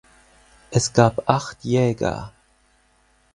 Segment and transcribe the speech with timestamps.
[0.71, 2.33] Es gab acht Jäger.